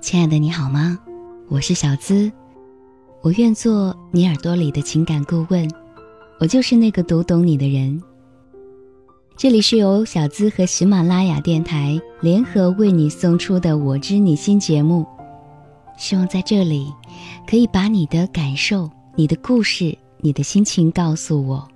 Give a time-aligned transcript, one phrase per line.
[0.00, 0.98] 亲爱的，你好吗？
[1.48, 2.32] 我是小资，
[3.20, 5.70] 我愿做你耳朵里的情感顾问，
[6.38, 8.02] 我就是那个读懂你的人。
[9.36, 15.06] 这里是由小资和喜马拉雅电台联合为你送出的《我知你心》节目，
[15.98, 16.90] 希望在这里
[17.46, 21.68] 可以把你的感受、你的故事、你的心情告诉我，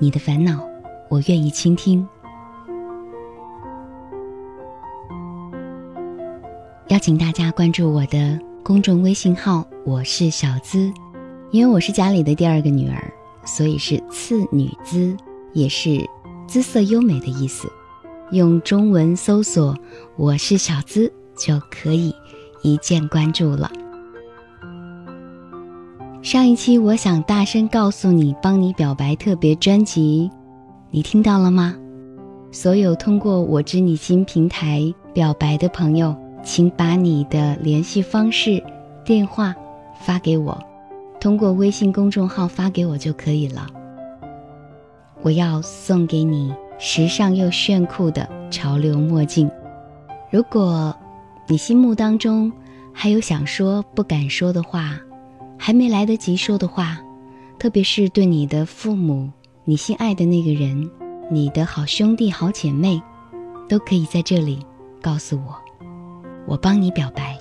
[0.00, 0.60] 你的烦恼，
[1.08, 2.04] 我愿意倾听。
[6.88, 10.90] 邀请大家关注我的公众微信号，我是小资，
[11.50, 13.12] 因为我是家里的第二个女儿，
[13.44, 15.14] 所以是次女资，
[15.52, 16.00] 也是
[16.46, 17.70] 姿色优美的意思。
[18.30, 19.76] 用中文搜索
[20.16, 22.14] “我是小资”就可以
[22.62, 23.70] 一键关注了。
[26.22, 30.30] 上一期我想大声告诉你，帮你表白特别专辑，
[30.90, 31.76] 你听到了吗？
[32.50, 36.16] 所有通过我知你心平台表白的朋友。
[36.42, 38.62] 请把你的联系方式、
[39.04, 39.54] 电话
[40.00, 40.58] 发给我，
[41.20, 43.66] 通过微信公众号发给我就可以了。
[45.22, 49.50] 我要送给你时尚又炫酷的潮流墨镜。
[50.30, 50.94] 如果
[51.46, 52.52] 你心目当中
[52.92, 54.98] 还有想说不敢说的话，
[55.58, 56.98] 还没来得及说的话，
[57.58, 59.30] 特别是对你的父母、
[59.64, 60.88] 你心爱的那个人、
[61.30, 63.02] 你的好兄弟、好姐妹，
[63.68, 64.64] 都可以在这里
[65.02, 65.67] 告诉我。
[66.48, 67.38] 我帮你表白。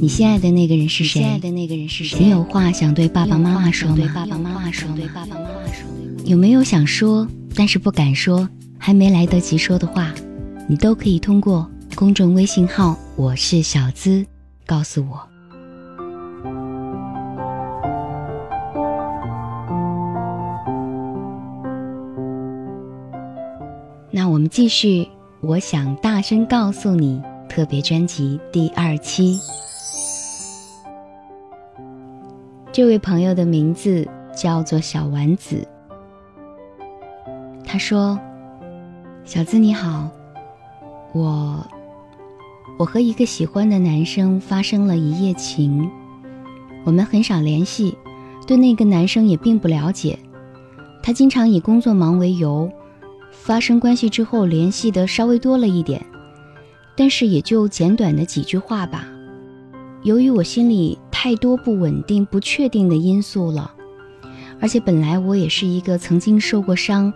[0.00, 1.20] 你心爱的那个人是谁？
[1.20, 2.18] 心爱的那个人是谁？
[2.18, 3.96] 你有话想对爸爸妈妈说吗？
[3.96, 4.88] 对爸爸妈妈说。
[4.96, 5.86] 对爸爸妈妈说。
[6.24, 10.10] 有没有想说但是不敢说，还没来得及说的话？
[10.66, 14.24] 你都可以通过公众微信号“我是小资”
[14.64, 15.20] 告诉我。
[24.10, 25.06] 那我们继续。
[25.42, 29.40] 我想大声告诉你，特别专辑第二期。
[32.70, 34.06] 这位朋友的名字
[34.36, 35.66] 叫做小丸子。
[37.64, 38.20] 他说
[39.24, 40.10] ：“小资你好，
[41.14, 41.66] 我
[42.78, 45.90] 我和一个喜欢的男生发生了一夜情，
[46.84, 47.96] 我们很少联系，
[48.46, 50.18] 对那个男生也并不了解，
[51.02, 52.70] 他经常以工作忙为由。”
[53.42, 56.04] 发生关系之后，联系的稍微多了一点，
[56.94, 59.08] 但是也就简短的几句话吧。
[60.02, 63.74] 由于我心里太多不稳定、不确定的因素了，
[64.60, 67.12] 而且本来我也是一个曾经受过伤，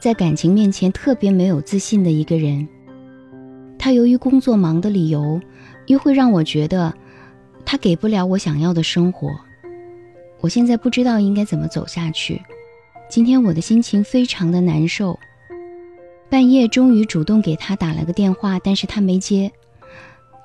[0.00, 2.66] 在感情面前特别没有自信的一个人。
[3.78, 5.40] 他由于工作忙的理由，
[5.86, 6.92] 又会让我觉得
[7.64, 9.28] 他给不了我想要的生活。
[10.40, 12.42] 我现在不知道应该怎么走下去。
[13.08, 15.16] 今天我的心情非常的难受。
[16.28, 19.50] 半夜终于主动给他打了个电话，但是他没接，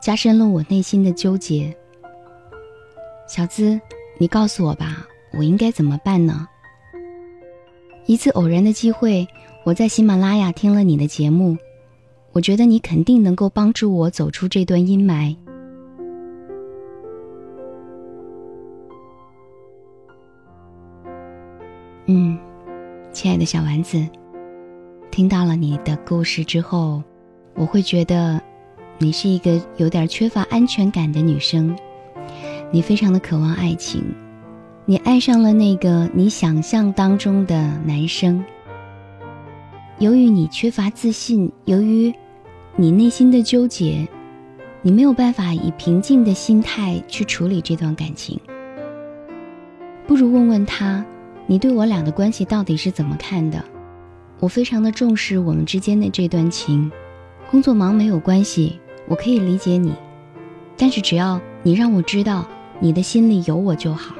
[0.01, 1.75] 加深了我内心的纠结。
[3.27, 3.79] 小资，
[4.17, 6.47] 你告诉我吧，我应该怎么办呢？
[8.05, 9.27] 一次偶然的机会，
[9.63, 11.57] 我在喜马拉雅听了你的节目，
[12.31, 15.35] 我觉得你肯定能够帮助我走出这段阴霾。
[22.05, 22.37] 嗯，
[23.11, 24.05] 亲爱的小丸子。
[25.11, 27.03] 听到了你的故事之后，
[27.53, 28.41] 我会觉得，
[28.97, 31.75] 你是一个有点缺乏安全感的女生，
[32.71, 34.01] 你非常的渴望爱情，
[34.85, 38.43] 你爱上了那个你想象当中的男生。
[39.99, 42.11] 由于你缺乏自信，由于
[42.77, 44.07] 你内心的纠结，
[44.81, 48.39] 你没有办法以平静的心态去处理这段感情。
[50.07, 51.05] 不如问问他，
[51.47, 53.63] 你对我俩的关系到底是怎么看的？
[54.41, 56.91] 我非常的重视我们之间的这段情，
[57.51, 59.93] 工作忙没有关系，我可以理解你，
[60.75, 62.47] 但是只要你让我知道
[62.79, 64.15] 你的心里有我就好。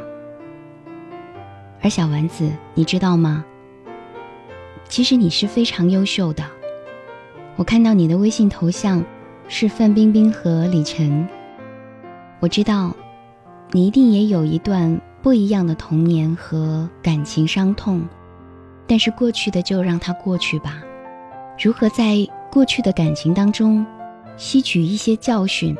[1.81, 3.43] 而小丸子，你知道吗？
[4.87, 6.43] 其实你是非常优秀的。
[7.55, 9.03] 我看到你的微信头像
[9.47, 11.27] 是范冰冰和李晨，
[12.39, 12.95] 我知道
[13.71, 18.07] 你一定也有一段不一样的童年和感情伤痛，
[18.91, 20.83] 但是过去的就让它过去吧。
[21.57, 23.85] 如何在过去的感情当中
[24.35, 25.73] 吸取一些教训，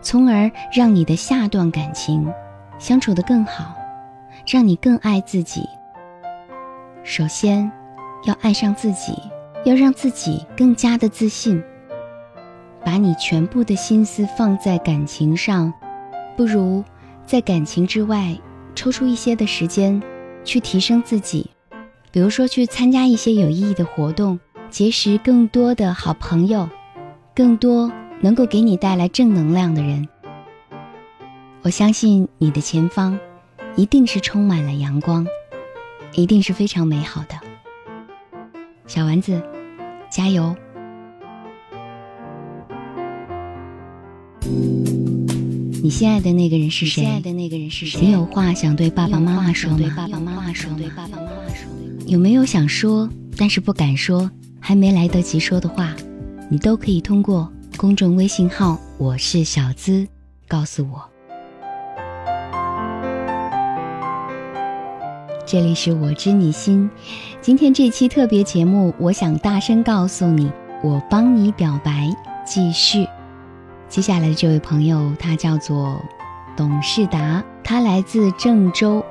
[0.00, 2.32] 从而让你的下段感情
[2.78, 3.76] 相处得更好，
[4.46, 5.68] 让你更爱自己。
[7.04, 7.70] 首先，
[8.24, 9.12] 要爱上自己，
[9.66, 11.62] 要让自己更加的自信。
[12.82, 15.70] 把你全部的心思放在感情上，
[16.34, 16.82] 不如
[17.26, 18.34] 在感情之外
[18.74, 20.02] 抽出一些的时间
[20.42, 21.50] 去提升自己，
[22.16, 24.40] 比如说去参加一些有意义的活动，
[24.70, 26.66] 结识更多的好朋友，
[27.34, 27.92] 更多
[28.22, 30.08] 能够给你带来正能量的人。
[31.60, 33.20] 我相信你的前方
[33.76, 35.26] 一定是充满了阳光，
[36.14, 37.34] 一定是非常美好的。
[38.86, 39.42] 小丸子，
[40.10, 40.56] 加油！
[45.82, 47.22] 你心爱的那个人是谁？
[48.00, 49.78] 你有话想对爸爸妈妈说吗？
[52.06, 54.30] 有没有想说但是不敢说，
[54.60, 55.92] 还没来得及说的话？
[56.48, 60.06] 你都可以通过公众微信号“我是小资”
[60.46, 61.02] 告诉我。
[65.44, 66.88] 这里是我知你心，
[67.40, 70.50] 今天这期特别节目，我想大声告诉你，
[70.84, 72.08] 我帮你表白，
[72.44, 73.04] 继续。
[73.88, 76.00] 接下来的这位朋友，他叫做
[76.56, 79.04] 董事达，他来自郑州。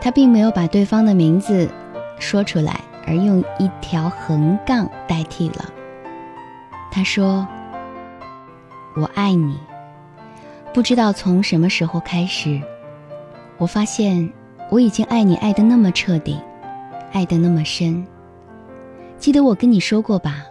[0.00, 1.68] 他并没有把对方的名字
[2.18, 5.64] 说出来，而用一条横杠代替了。
[6.90, 7.46] 他说
[8.96, 9.58] ：“我爱你。”
[10.74, 12.60] 不知道从什么时候开始，
[13.56, 14.30] 我发现
[14.70, 16.38] 我已经爱你爱的那么彻底，
[17.12, 18.06] 爱的那么深。
[19.16, 20.44] 记得我跟你说过吧？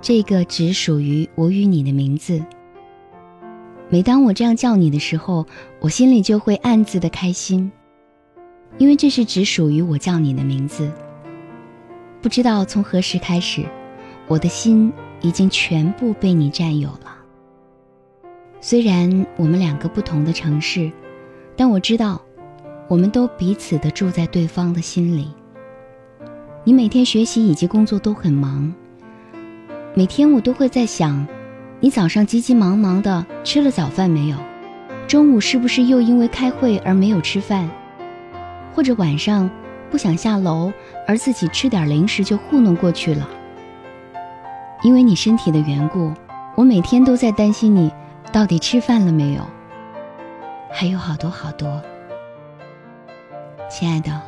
[0.00, 2.40] 这个只属于我与你的名字。
[3.88, 5.46] 每当我这样叫你的时候，
[5.80, 7.72] 我心里就会暗自的开心，
[8.78, 10.90] 因为这是只属于我叫你的名字。
[12.22, 13.64] 不知道从何时开始，
[14.26, 17.16] 我的心已经全部被你占有了。
[18.60, 20.90] 虽然我们两个不同的城市，
[21.56, 22.20] 但我知道，
[22.88, 25.28] 我们都彼此的住在对方的心里。
[26.62, 28.72] 你每天学习以及工作都很忙。
[29.94, 31.26] 每天我都会在想，
[31.80, 34.36] 你早上急急忙忙的吃了早饭没有？
[35.08, 37.68] 中午是不是又因为开会而没有吃饭？
[38.74, 39.50] 或者晚上
[39.90, 40.72] 不想下楼
[41.06, 43.28] 而自己吃点零食就糊弄过去了？
[44.82, 46.12] 因为你身体的缘故，
[46.56, 47.92] 我每天都在担心你
[48.32, 49.42] 到底吃饭了没有。
[50.72, 51.82] 还有好多好多，
[53.68, 54.20] 亲爱的，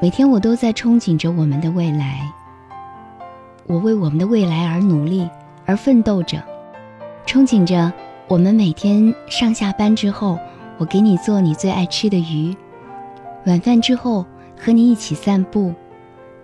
[0.00, 2.20] 每天我都在憧憬着我们的未来。
[3.66, 5.28] 我为我们的未来而努力，
[5.66, 6.42] 而奋斗着，
[7.26, 7.92] 憧憬着
[8.28, 10.38] 我们每天上下班之后，
[10.78, 12.56] 我给你做你最爱吃的鱼；
[13.48, 14.26] 晚饭之后
[14.58, 15.72] 和你一起散步；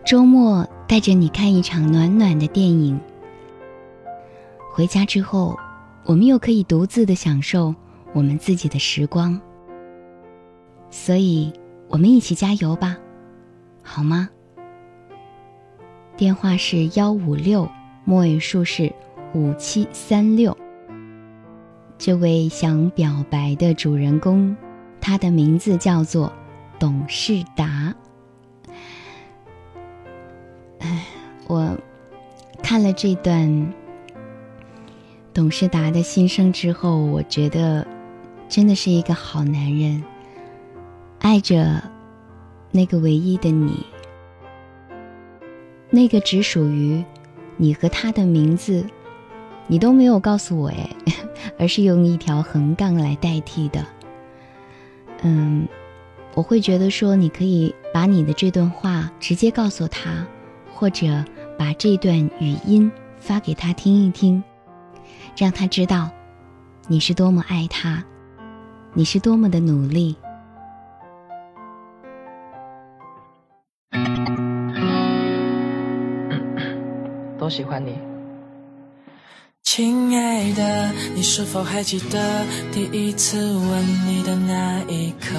[0.06, 2.98] 周末带着你看一场暖暖的电影；
[4.72, 5.54] 回家之后，
[6.06, 7.74] 我们又可以独自的享受
[8.14, 9.38] 我们自己的时光。
[10.88, 11.52] 所以，
[11.88, 12.96] 我们一起加油吧，
[13.82, 14.30] 好吗？
[16.16, 17.68] 电话是幺五六，
[18.06, 18.90] 末尾数是
[19.34, 20.56] 五七三六。
[21.98, 24.56] 这位想表白的主人公，
[25.02, 26.32] 他的名字叫做
[26.84, 27.94] 董事达。
[30.80, 31.06] 哎，
[31.46, 31.74] 我
[32.62, 33.72] 看了这段
[35.32, 37.86] 董事达的心声之后，我觉得
[38.50, 40.04] 真的是一个好男人，
[41.20, 41.82] 爱着
[42.70, 43.86] 那个唯一的你。
[45.88, 47.02] 那个只属于
[47.56, 48.84] 你和他的名字，
[49.68, 50.90] 你都没有告诉我哎，
[51.58, 53.86] 而是用一条横杠来代替的。
[55.22, 55.66] 嗯，
[56.36, 60.26] 我会觉得说你可以把你的这段话直接告诉他，
[60.74, 61.24] 或者
[61.56, 64.42] 把这段语音发给他听一听，
[65.36, 66.10] 让他知道
[66.88, 68.02] 你是多么爱他，
[68.94, 70.16] 你是多么的努力。
[77.38, 77.96] 都喜欢你，
[79.64, 85.34] 亲爱的，你是否还记得第一次吻你的那一刻？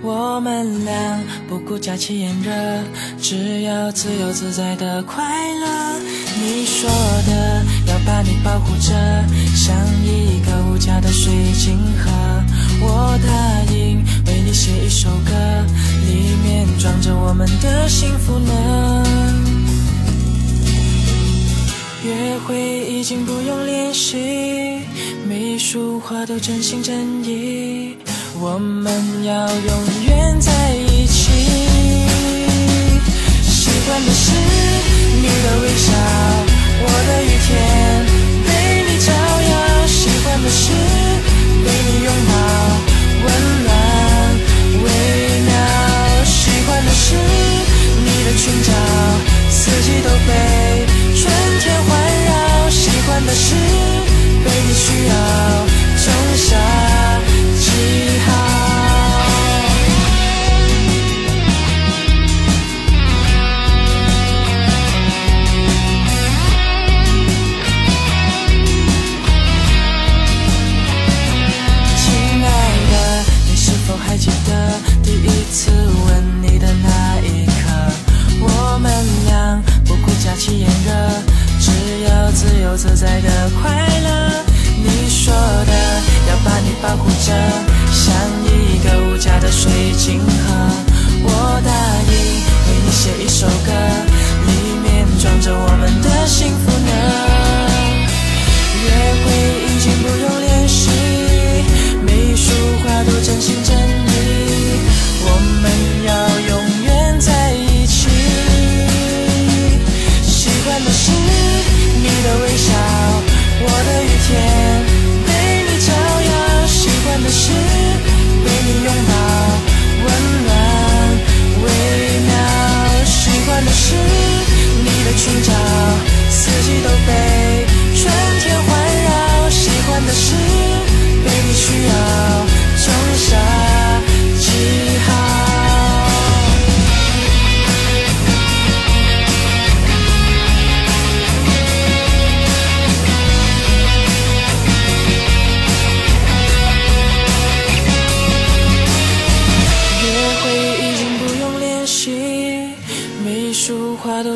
[0.00, 2.52] 我们俩不顾假期炎热，
[3.20, 5.24] 只要自由自在的快
[5.54, 5.98] 乐。
[6.40, 6.88] 你说
[7.26, 8.94] 的要把你保护着，
[9.54, 12.10] 像一个无价的水晶盒。
[12.80, 15.32] 我答应为你写一首歌，
[16.06, 19.04] 里面装着我们的幸福呢。
[22.04, 22.56] 约会
[22.88, 24.16] 已经不用练习，
[25.28, 27.96] 每一束花都真心真意，
[28.40, 31.32] 我们要永远在一起。
[33.42, 34.30] 喜欢的是
[35.20, 35.92] 你的微笑，
[36.82, 37.50] 我的雨天
[38.46, 38.48] 被
[38.86, 39.10] 你照
[39.50, 39.86] 耀。
[39.88, 40.70] 喜欢的是
[41.64, 42.32] 被你拥抱，
[43.24, 43.26] 温
[43.64, 43.68] 暖
[44.84, 44.86] 微
[45.46, 45.50] 妙。
[46.24, 47.16] 喜欢的是
[48.04, 48.70] 你的裙角，
[49.50, 50.86] 四季都被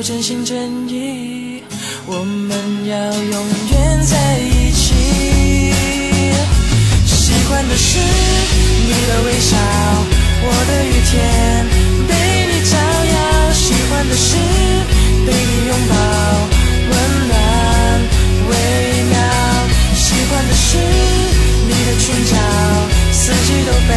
[0.03, 1.63] 真心真意，
[2.07, 2.51] 我们
[2.87, 5.73] 要永远在一起。
[7.07, 9.57] 喜欢的是你的微笑，
[10.43, 11.15] 我的雨天
[12.09, 12.13] 被
[12.51, 12.75] 你照
[13.15, 13.53] 耀。
[13.53, 14.35] 喜欢的是
[15.25, 15.95] 被你拥抱，
[16.91, 16.93] 温
[17.29, 17.33] 暖
[18.51, 18.53] 微
[19.09, 19.15] 妙。
[19.95, 20.79] 喜欢的是
[21.69, 22.35] 你的裙角，
[23.13, 23.95] 四季都被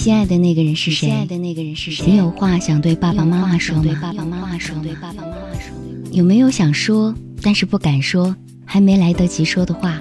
[0.00, 1.08] 心爱的那个人是谁？
[1.08, 2.06] 心爱的那个人是谁？
[2.06, 3.82] 你有话想对爸爸妈妈说吗？
[3.82, 5.76] 对爸爸妈妈说，对爸爸妈妈说。
[6.10, 10.00] 有没有想说但是不敢说，还没来得及说的话？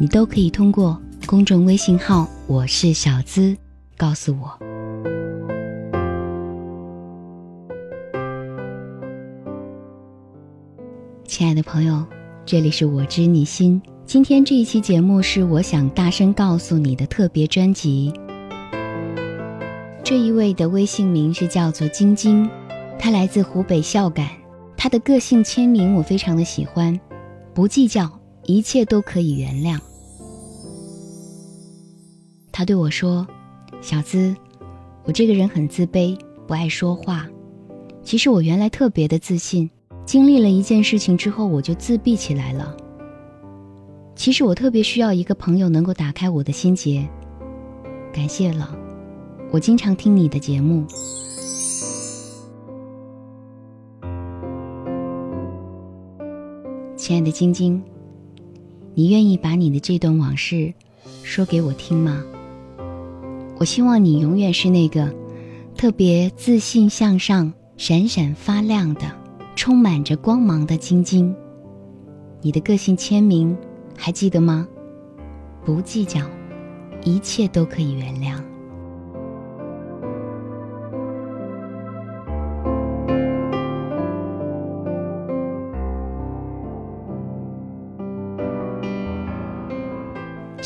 [0.00, 3.54] 你都可以通过公众微信号“我是小资”
[3.98, 4.58] 告诉我。
[11.26, 12.02] 亲爱的朋友，
[12.46, 13.78] 这里是我知你心。
[14.06, 18.10] 今天这一期节目是我想大声告诉你的特别专辑。
[20.04, 22.46] 这一位的微信名是叫做晶晶，
[22.98, 24.28] 她来自湖北孝感。
[24.76, 27.00] 她的个性签名我非常的喜欢，
[27.54, 29.80] 不计较，一切都可以原谅。
[32.52, 33.26] 她对我说
[33.80, 34.36] ：“小资，
[35.04, 36.14] 我这个人很自卑，
[36.46, 37.26] 不爱说话。
[38.02, 39.70] 其实我原来特别的自信，
[40.04, 42.76] 经历了一件事情之后，我就自闭起来了。
[44.14, 47.08] 其实我特别需要一个朋友能够打开我的心结。
[48.12, 48.76] 感谢了。”
[49.54, 50.84] 我经常听你的节目，
[56.96, 57.80] 亲爱的晶晶，
[58.94, 60.74] 你愿意把你的这段往事
[61.22, 62.24] 说给我听吗？
[63.56, 65.08] 我希望你永远是那个
[65.76, 69.02] 特别自信向上、闪闪发亮的、
[69.54, 71.32] 充满着光芒的晶晶。
[72.42, 73.56] 你的个性签名
[73.96, 74.66] 还记得吗？
[75.64, 76.22] 不计较，
[77.04, 78.42] 一切都可以原谅。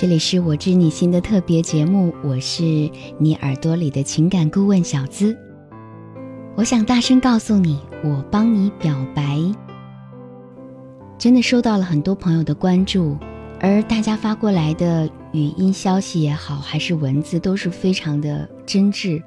[0.00, 2.88] 这里是我知你心的特别节目，我是
[3.18, 5.36] 你耳朵里的情感顾问小资。
[6.54, 9.40] 我想大声告诉你，我帮你表白。
[11.18, 13.18] 真的收到了很多朋友的关注，
[13.58, 19.20] 而大家发过来的语音消息也好，还是文字，都是非常的真挚。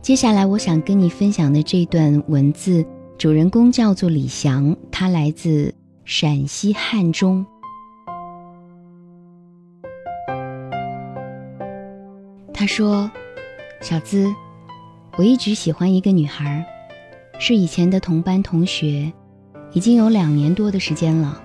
[0.00, 2.82] 接下来我想跟你分享的这段文字，
[3.18, 5.74] 主人公叫做李翔，他来自
[6.06, 7.44] 陕西汉中。
[12.64, 13.10] 他说
[13.82, 14.34] ：“小资，
[15.18, 16.64] 我一直喜欢一个女孩，
[17.38, 19.12] 是以前的同班同学，
[19.74, 21.38] 已经有两年多的时间了。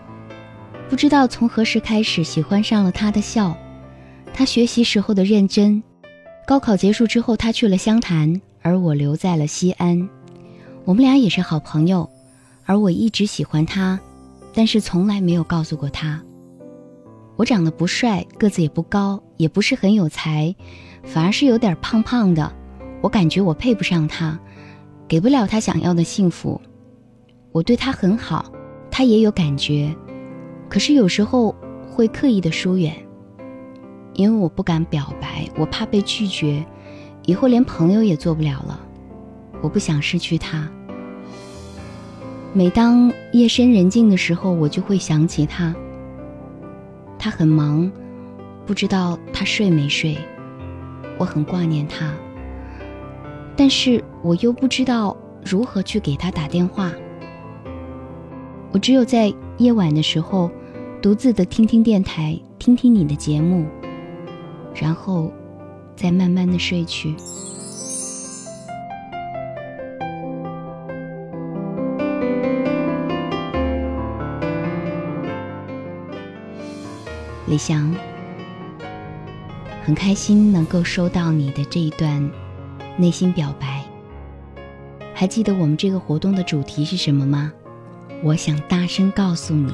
[0.90, 3.54] 不知道从何时开始喜欢上了她的笑，
[4.34, 5.84] 她学习时候的认真。
[6.48, 10.08] 高考结束之后，她去了湘潭，而我留在了西安。
[10.86, 12.10] 我们俩也是好朋友，
[12.64, 14.00] 而我一直喜欢她，
[14.54, 16.24] 但是从来没有告诉过她。
[17.36, 20.56] 我长得不帅，个子也不高，也不是很有才。”
[21.04, 22.52] 反而是有点胖胖的，
[23.02, 24.38] 我感觉我配不上他，
[25.08, 26.60] 给不了他想要的幸福。
[27.52, 28.52] 我对他很好，
[28.92, 29.96] 他也有感觉，
[30.70, 31.56] 可是有时候
[31.90, 32.94] 会刻意的疏远，
[34.14, 36.64] 因为我不敢表白，我怕被拒绝，
[37.26, 38.80] 以后连朋友也做不了了。
[39.62, 40.70] 我不想失去他。
[42.54, 45.76] 每当夜深人静的时候，我就会想起他。
[47.18, 47.92] 他很忙，
[48.66, 50.18] 不知道他睡没睡。
[51.20, 52.14] 我很挂念他，
[53.58, 56.92] 但是我又不知道如何去给他打电话。
[58.72, 60.50] 我只有在夜晚的时候，
[61.02, 63.66] 独自的听听电台，听听你的节目，
[64.74, 65.30] 然后
[65.94, 67.14] 再慢慢的睡去。
[77.46, 78.09] 李翔。
[79.90, 82.30] 很开心能够收到你的这一段
[82.96, 83.84] 内心表白。
[85.16, 87.52] 还记得我们这个活动的主题是什么吗？
[88.24, 89.74] 我想大声告诉你：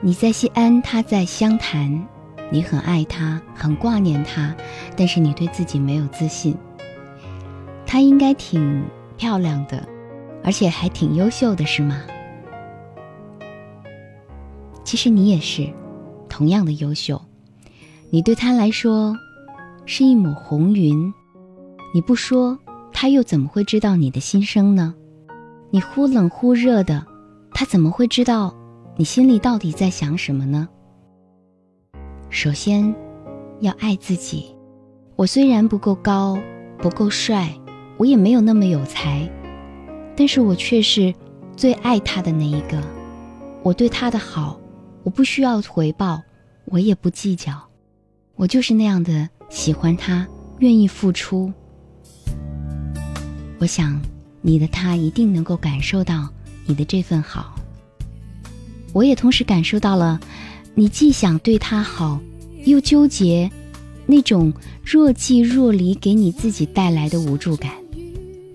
[0.00, 2.08] 你在西安，他在湘潭，
[2.50, 4.56] 你很爱他，很挂念他，
[4.96, 6.56] 但是你对自己没有自信。
[7.84, 8.82] 他应该挺
[9.18, 9.86] 漂亮的，
[10.42, 12.00] 而且还挺优秀的，是吗？
[14.82, 15.68] 其实你也是，
[16.26, 17.20] 同样的优秀。
[18.10, 19.14] 你对他来说
[19.84, 21.12] 是一抹红云，
[21.92, 22.58] 你不说，
[22.90, 24.94] 他又怎么会知道你的心声呢？
[25.70, 27.06] 你忽冷忽热的，
[27.52, 28.56] 他怎么会知道
[28.96, 30.66] 你心里到底在想什么呢？
[32.30, 32.94] 首先，
[33.60, 34.56] 要爱自己。
[35.14, 36.38] 我虽然不够高，
[36.78, 37.54] 不够帅，
[37.98, 39.30] 我也没有那么有才，
[40.16, 41.12] 但是我却是
[41.54, 42.82] 最爱他的那一个。
[43.62, 44.58] 我对他的好，
[45.02, 46.22] 我不需要回报，
[46.64, 47.67] 我也不计较。
[48.38, 50.24] 我就是那样的喜欢他，
[50.60, 51.52] 愿意付出。
[53.58, 54.00] 我想，
[54.40, 56.28] 你的他一定能够感受到
[56.64, 57.56] 你的这份好。
[58.92, 60.20] 我也同时感受到了，
[60.76, 62.20] 你既想对他好，
[62.64, 63.50] 又纠结
[64.06, 64.52] 那种
[64.84, 67.72] 若即若离给你自己带来的无助感，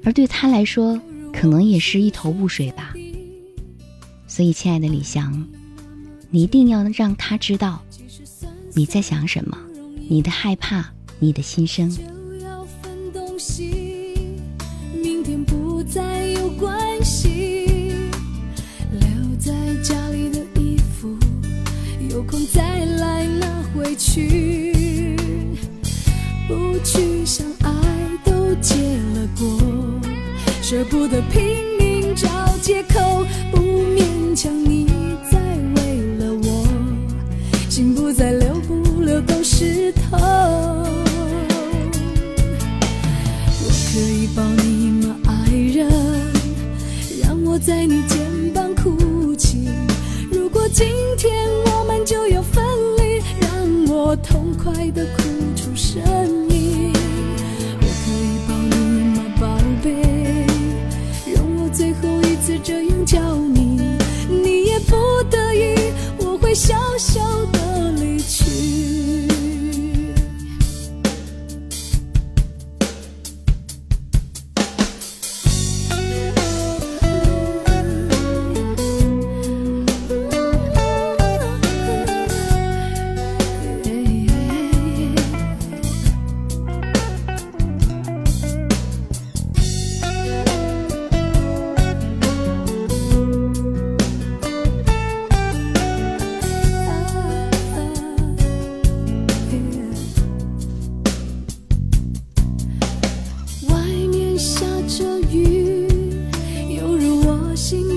[0.06, 0.98] 而对他来说，
[1.34, 2.93] 可能也是一头雾水吧。
[4.28, 5.46] 所以，亲爱的李翔，
[6.30, 7.82] 你一定要让他知道
[8.74, 9.58] 你在想什么。
[10.13, 11.89] 你的害怕，你的心声。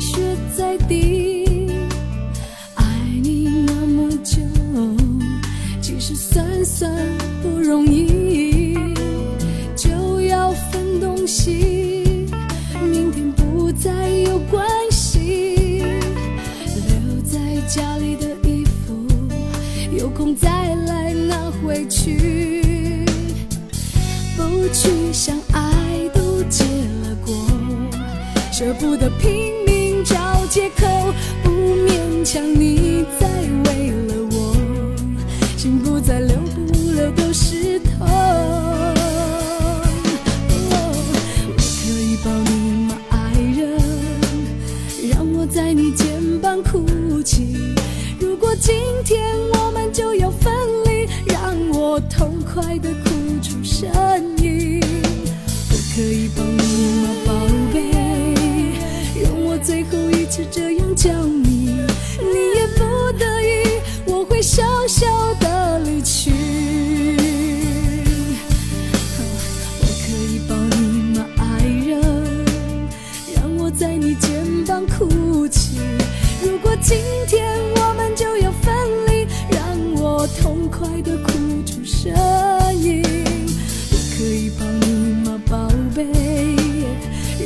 [0.06, 1.44] 却在地。
[2.74, 2.84] 爱
[3.22, 4.40] 你那么久，
[5.82, 6.90] 其实算算
[7.42, 8.78] 不容易，
[9.76, 12.04] 就要分东西，
[12.82, 15.82] 明天不再有关系。
[16.88, 18.94] 留在家里的衣服，
[19.98, 20.48] 有空再
[20.86, 23.04] 来拿回去。
[24.36, 26.64] 不去想爱都结
[27.02, 27.34] 了果，
[28.52, 29.35] 舍不得拼
[48.72, 48.95] 如
[80.86, 81.32] 快的哭
[81.64, 82.12] 出声
[82.80, 83.02] 音。
[83.90, 84.86] 我可以抱你
[85.24, 86.06] 吗，宝贝？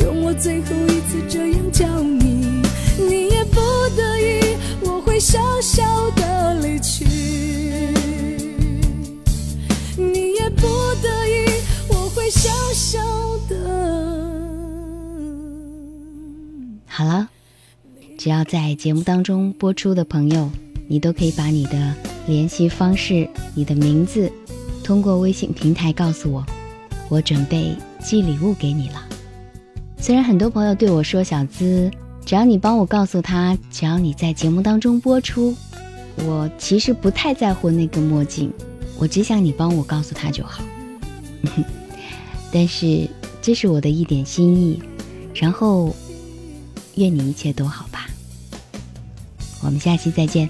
[0.03, 2.63] 用我最后一次这样叫你，
[2.99, 3.61] 你也不
[3.97, 7.05] 得已，我会笑笑的离去。
[9.97, 10.67] 你也不
[11.03, 11.47] 得已，
[11.89, 13.01] 我会笑笑
[13.49, 13.57] 的。
[16.87, 17.29] 好了，
[18.19, 20.51] 只要在节目当中播出的朋友，
[20.89, 21.95] 你都可以把你的
[22.31, 24.31] 联系方式、你的名字，
[24.85, 26.47] 通过微信平台告诉我，
[27.09, 29.05] 我准备寄礼物给你了。
[29.99, 31.91] 虽然很多朋友对我说：“小资，
[32.25, 35.55] 只要你帮我告诉他，只要你在节目当中播出，
[36.19, 38.51] 我其实不太在乎那个墨镜，
[38.97, 40.63] 我只想你帮我告诉他就好。
[42.53, 43.09] ”但是
[43.43, 44.81] 这是我的一点心意，
[45.35, 45.95] 然后
[46.95, 48.07] 愿你一切都好吧。
[49.63, 50.49] 我们下期再见。